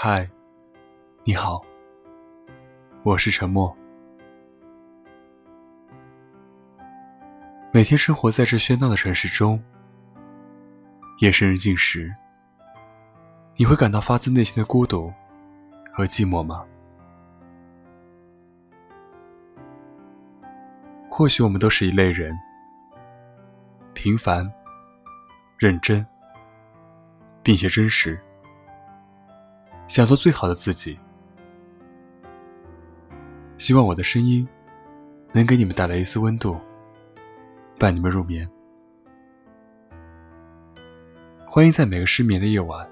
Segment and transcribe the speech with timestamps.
[0.00, 0.30] 嗨，
[1.24, 1.60] 你好，
[3.02, 3.76] 我是沉默。
[7.72, 9.60] 每天生活在这喧闹的城市中，
[11.18, 12.14] 夜深人静时，
[13.56, 15.12] 你会感到发自内心的孤独
[15.92, 16.64] 和寂寞吗？
[21.10, 22.38] 或许我们都是一类人，
[23.94, 24.48] 平凡、
[25.58, 26.06] 认真，
[27.42, 28.16] 并且真实。
[29.88, 30.98] 想做最好的自己，
[33.56, 34.46] 希望我的声音
[35.32, 36.60] 能给你们带来一丝温度，
[37.78, 38.48] 伴你们入眠。
[41.46, 42.86] 欢迎在每个失眠的夜晚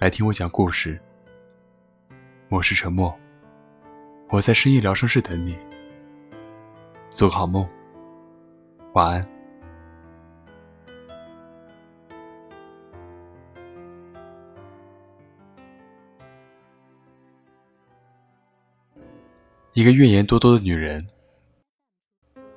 [0.00, 1.00] 来听我讲故事。
[2.48, 3.16] 我是沉默，
[4.28, 5.56] 我在深夜疗伤室等你。
[7.08, 7.66] 做个好梦，
[8.94, 9.35] 晚安。
[19.76, 21.06] 一个怨言多多的女人，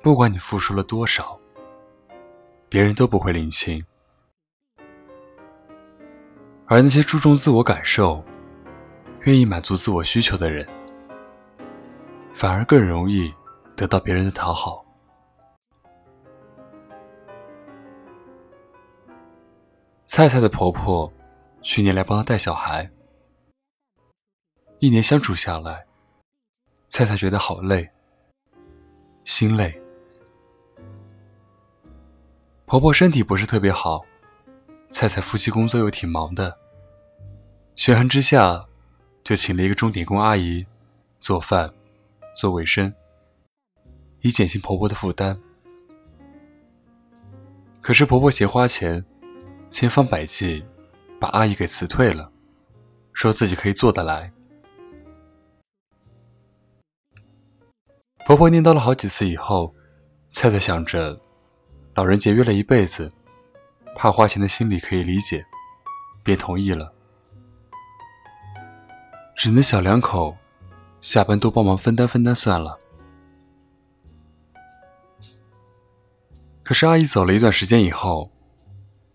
[0.00, 1.38] 不管你付出了多少，
[2.66, 3.82] 别人都不会领情；
[6.64, 8.24] 而那些注重自我感受、
[9.24, 10.66] 愿意满足自我需求的人，
[12.32, 13.30] 反而更容易
[13.76, 14.82] 得到别人的讨好。
[20.06, 21.12] 菜菜的婆婆
[21.60, 22.90] 去年来帮她带小孩，
[24.78, 25.89] 一年相处下来。
[26.90, 27.88] 菜菜觉得好累，
[29.22, 29.80] 心累。
[32.66, 34.04] 婆婆身体不是特别好，
[34.90, 36.58] 菜菜夫妻工作又挺忙的，
[37.76, 38.66] 权衡之下，
[39.22, 40.66] 就请了一个钟点工阿姨
[41.20, 41.72] 做饭、
[42.34, 42.92] 做卫生，
[44.22, 45.40] 以减轻婆婆的负担。
[47.80, 49.04] 可是婆婆嫌花钱，
[49.68, 50.66] 千方百计
[51.20, 52.32] 把阿姨给辞退了，
[53.12, 54.32] 说自己可以做得来。
[58.30, 59.74] 婆婆念叨了好几次以后，
[60.28, 61.20] 菜菜想着，
[61.96, 63.12] 老人节约了一辈子，
[63.96, 65.44] 怕花钱的心理可以理解，
[66.22, 66.94] 便同意了。
[69.34, 70.36] 只能小两口
[71.00, 72.78] 下班多帮忙分担分担算了。
[76.62, 78.30] 可是阿姨走了一段时间以后，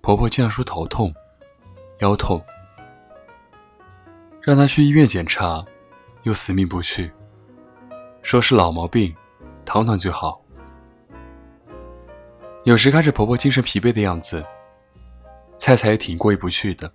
[0.01, 1.13] 婆婆竟然说头痛、
[1.99, 2.45] 腰痛，
[4.41, 5.63] 让她去医院检查，
[6.23, 7.13] 又死命不去。
[8.25, 9.15] 说是老毛病，
[9.63, 10.41] 躺躺就好。
[12.63, 14.43] 有时看着婆婆精神疲惫的样子，
[15.59, 16.91] 菜菜也挺过意不去的。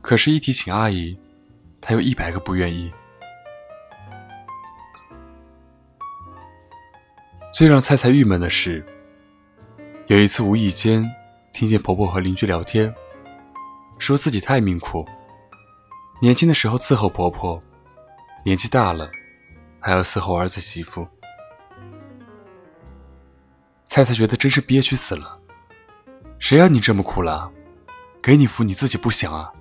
[0.00, 1.20] 可是，一提请阿姨，
[1.82, 2.90] 她有一百个不愿意。
[7.52, 8.82] 最让菜菜郁闷的是，
[10.06, 11.04] 有一次无意间
[11.52, 12.92] 听见婆婆和邻居聊天，
[13.98, 15.06] 说自己太命苦，
[16.22, 17.60] 年轻的时候伺候婆婆，
[18.46, 19.10] 年纪大了。
[19.80, 21.06] 还要伺候儿子媳妇，
[23.86, 25.40] 菜菜觉得真是憋屈死了。
[26.38, 27.50] 谁要你这么苦了？
[28.20, 29.52] 给你福你自己不想啊？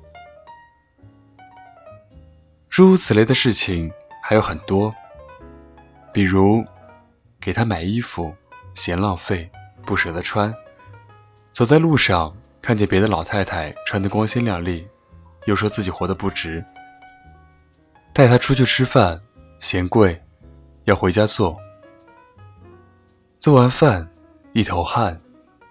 [2.70, 3.92] 诸如此类的事情
[4.22, 4.94] 还有很多，
[6.12, 6.66] 比如
[7.40, 8.36] 给他买衣服
[8.74, 9.50] 嫌浪费
[9.86, 10.54] 不舍得穿，
[11.52, 14.88] 走在路上看见别的老太太穿得光鲜亮丽，
[15.46, 16.64] 又说自己活得不值，
[18.14, 19.22] 带他出去吃饭。
[19.60, 20.22] 嫌贵，
[20.84, 21.58] 要回家做。
[23.40, 24.08] 做完饭，
[24.54, 25.20] 一头汗，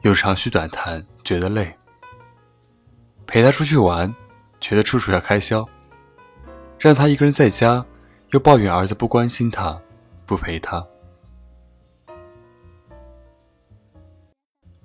[0.02, 1.74] 又长吁短叹，觉得累。
[3.26, 4.14] 陪他出去玩，
[4.60, 5.66] 觉得处处要开销。
[6.78, 7.84] 让他一个人在家，
[8.30, 9.80] 又抱怨儿子不关心他，
[10.26, 10.86] 不陪他。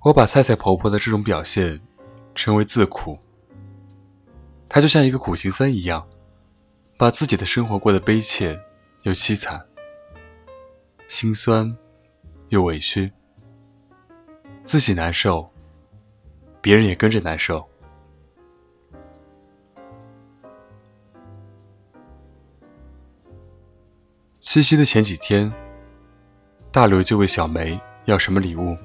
[0.04, 1.80] 我把菜菜婆婆的这种表现
[2.34, 3.18] 称为自苦。
[4.68, 6.08] 她就像一个苦行僧一样，
[6.96, 8.60] 把自己的生活过得悲切。
[9.02, 9.60] 又凄惨，
[11.08, 11.76] 心酸，
[12.50, 13.10] 又委屈，
[14.62, 15.52] 自己难受，
[16.60, 17.68] 别人也跟着难受。
[24.38, 25.52] 七夕的前几天，
[26.70, 28.76] 大刘就问小梅要什么礼物，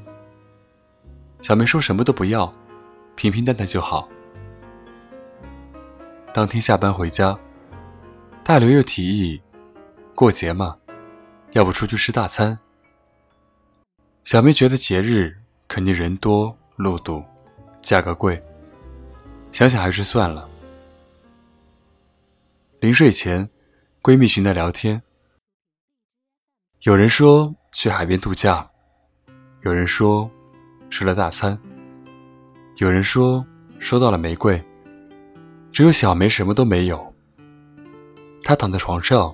[1.41, 2.51] 小梅说什么都不要，
[3.15, 4.09] 平平淡淡就好。
[6.33, 7.37] 当天下班回家，
[8.43, 9.39] 大刘又提议。
[10.17, 10.75] 过节嘛，
[11.51, 12.57] 要不出去吃大餐？
[14.23, 15.37] 小梅觉得节日
[15.67, 17.23] 肯定人多路堵，
[17.81, 18.43] 价格贵，
[19.51, 20.49] 想想还是算了。
[22.79, 23.47] 临睡前，
[24.01, 25.03] 闺蜜群在聊天，
[26.79, 28.67] 有人说去海边度假，
[29.61, 30.27] 有人说
[30.89, 31.55] 吃了大餐，
[32.77, 33.45] 有人说
[33.77, 34.59] 收到了玫瑰，
[35.71, 37.13] 只有小梅什么都没有。
[38.41, 39.31] 她躺在床上，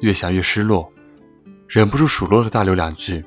[0.00, 0.90] 越想越失落，
[1.66, 3.24] 忍不住数落了大刘两句。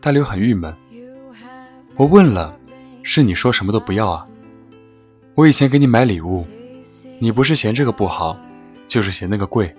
[0.00, 0.74] 大刘很郁闷，
[1.96, 2.58] 我问了，
[3.02, 4.26] 是你说什么都不要啊？
[5.34, 6.46] 我以前给你买礼物，
[7.18, 8.38] 你不是嫌这个不好，
[8.88, 9.74] 就是嫌那个贵，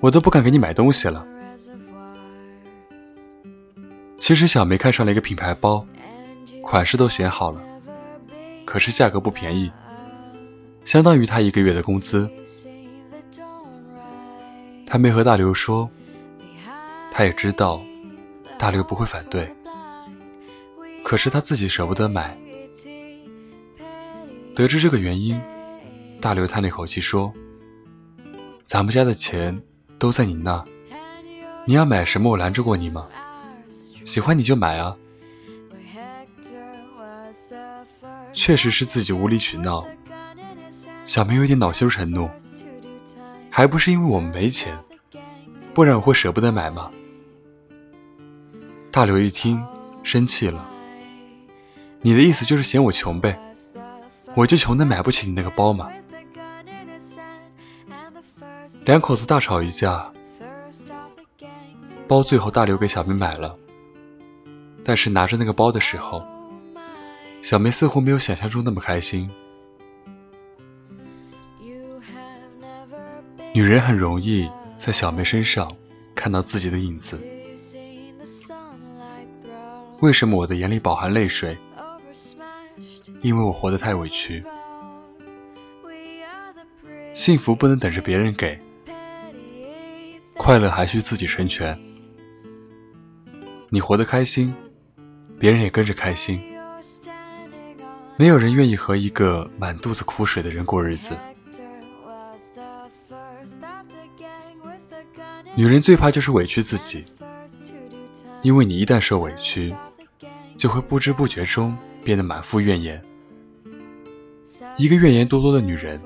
[0.00, 1.26] 我都不敢给你买东西了。
[4.18, 5.86] 其实小梅看上了一个品牌包，
[6.62, 7.60] 款式都选好了，
[8.64, 9.70] 可是价格不便宜，
[10.84, 12.30] 相当于她一个月的工资。
[14.86, 15.90] 她没和大刘说，
[17.10, 17.82] 她也知道。
[18.56, 19.52] 大刘不会反对，
[21.02, 22.38] 可是他自己舍不得买。
[24.54, 25.38] 得知这个原因，
[26.20, 27.34] 大刘叹了一口气说
[28.64, 29.60] ：“咱们家的钱
[29.98, 30.64] 都在你那，
[31.66, 33.08] 你要买什么我拦着过你吗？
[34.04, 34.96] 喜欢你就买啊。”
[38.32, 39.84] 确实是自己无理取闹，
[41.04, 42.30] 小梅有点恼羞成怒，
[43.56, 44.76] 还不是因为我们没钱，
[45.72, 46.90] 不然我会舍不得买吗？
[48.90, 49.64] 大刘一听，
[50.02, 50.68] 生气了。
[52.00, 53.40] 你的意思就是嫌我穷呗？
[54.34, 55.88] 我就穷的买不起你那个包吗？
[58.86, 60.12] 两口子大吵一架，
[62.08, 63.56] 包最后大刘给小梅买了。
[64.84, 66.26] 但是拿着那个包的时候，
[67.40, 69.30] 小梅似乎没有想象中那么开心。
[73.54, 75.70] 女人很容易在小梅身上
[76.12, 77.22] 看到自己的影子。
[80.00, 81.56] 为什么我的眼里饱含泪水？
[83.22, 84.44] 因为我活得太委屈。
[87.12, 88.58] 幸福不能等着别人给，
[90.36, 91.80] 快乐还需自己成全。
[93.68, 94.52] 你活得开心，
[95.38, 96.42] 别人也跟着开心。
[98.16, 101.16] 没有人愿意和一个满肚子苦水的人过日子。
[105.56, 107.04] 女人最怕就是委屈自己，
[108.42, 109.74] 因为你一旦受委屈。
[110.56, 113.04] 就会不知不觉中变得满腹怨言。
[114.78, 116.00] 一个怨言多多的女人，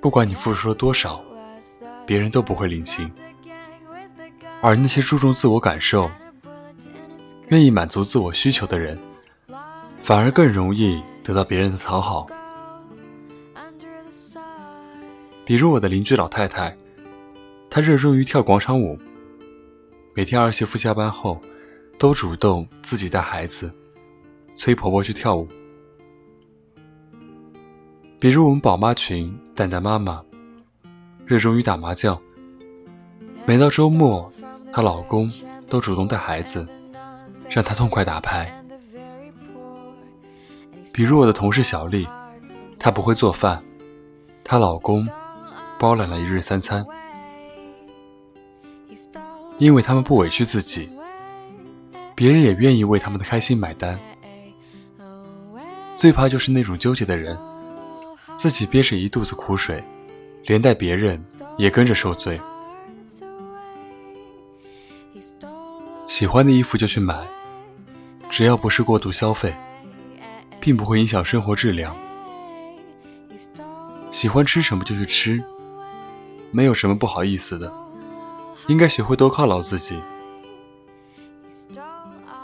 [0.00, 1.22] 不管你付出了多少，
[2.04, 3.08] 别人都不会领情；
[4.60, 6.10] 而那些注重自我感受、
[7.50, 8.98] 愿意满足自我需求的人，
[10.00, 12.26] 反而更容易得到别人的讨好。
[15.44, 16.76] 比如我的邻居老太太，
[17.74, 18.98] 她热衷于跳广场舞，
[20.12, 21.40] 每天儿媳妇下班后。
[21.98, 23.72] 都主动自己带孩子，
[24.56, 25.46] 催婆婆去跳舞。
[28.18, 30.20] 比如我们宝妈群蛋蛋妈妈，
[31.24, 32.20] 热衷于打麻将。
[33.46, 34.32] 每到周末，
[34.72, 35.30] 她老公
[35.68, 36.66] 都主动带孩子，
[37.48, 38.52] 让她痛快打牌。
[40.92, 42.04] 比如我的同事小丽，
[42.80, 43.62] 她不会做饭，
[44.42, 45.06] 她老公
[45.78, 46.84] 包揽了一日三餐，
[49.62, 50.90] 因为他们不委屈自己。
[52.16, 53.96] 别人也愿意为他们的开心买单。
[55.94, 57.38] 最怕就是那种纠结的人，
[58.36, 59.82] 自己憋着一肚子苦水，
[60.46, 61.24] 连带别人
[61.56, 62.40] 也跟着受罪。
[66.08, 67.24] 喜欢的衣服就去买，
[68.28, 69.54] 只要不是过度消费，
[70.58, 71.96] 并不会影响生活质量。
[74.10, 75.40] 喜欢吃什么就去吃，
[76.50, 77.72] 没有什么不好意思的，
[78.72, 80.02] 应该学会多犒劳自己。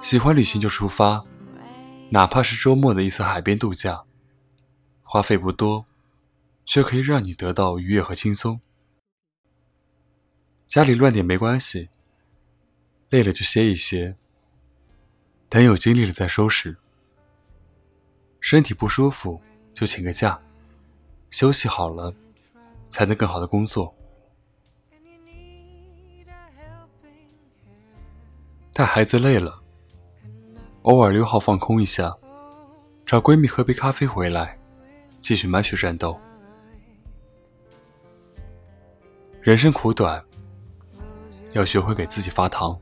[0.02, 1.24] 喜欢旅行就出发，
[2.10, 4.04] 哪怕是周末的一次海边度假，
[5.02, 5.86] 花费不多，
[6.66, 8.60] 却可以让你得到愉悦和轻松。
[10.66, 11.88] 家里乱点没关系，
[13.08, 14.14] 累了就歇一歇，
[15.48, 16.76] 等有精力了再收拾。
[18.38, 19.40] 身体不舒服
[19.72, 20.38] 就请个假，
[21.30, 22.14] 休息好了
[22.90, 23.94] 才能更好的工作。
[28.78, 29.60] 带孩子累了。
[30.82, 32.16] 偶尔溜号放空一下，
[33.04, 34.56] 找闺蜜喝杯咖啡回来，
[35.20, 36.16] 继续满血战斗。
[39.40, 40.24] 人生苦短，
[41.54, 42.78] 要学会给自己发糖。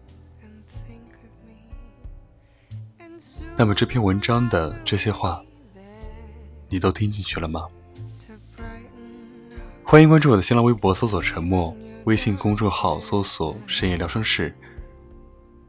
[3.57, 5.43] 那么这篇文章的这些话，
[6.69, 7.67] 你都听进去了吗？
[9.83, 11.75] 欢迎关注我的新浪微博，搜索“沉默”，
[12.05, 14.55] 微信公众号搜索“深夜疗伤室”，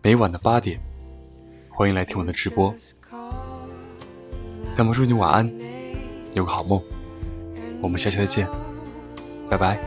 [0.08, 0.80] 每晚的八点，
[1.68, 2.74] 欢迎来听我的直播。
[4.78, 5.54] 那么祝你晚安，
[6.34, 6.82] 有个好梦，
[7.82, 8.48] 我们下期再见，
[9.50, 9.78] 拜拜。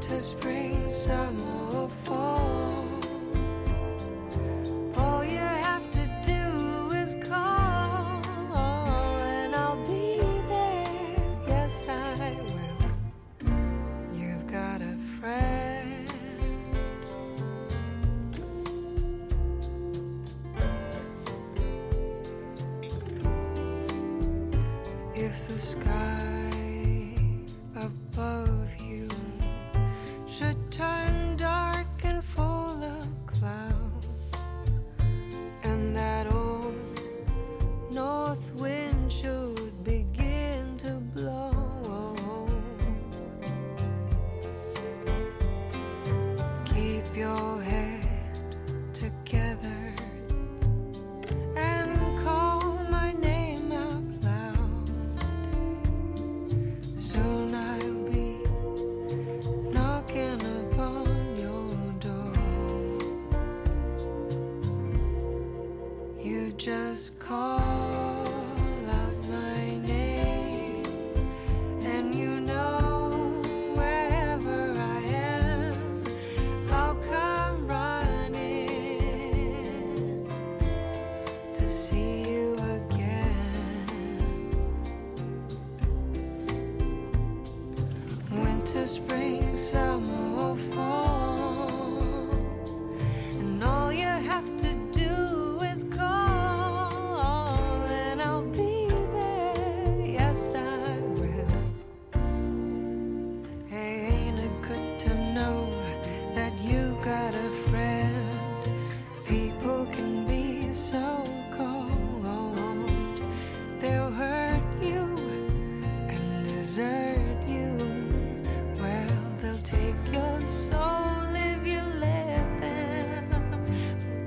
[0.00, 1.63] to spring summer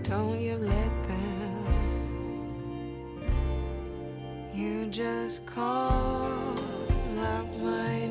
[0.10, 1.66] Don't you let them.
[4.54, 6.32] You just call
[7.20, 8.07] up my